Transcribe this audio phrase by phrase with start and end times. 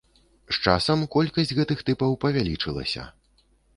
[0.55, 3.07] З часам колькасць гэтых тыпаў павялічылася.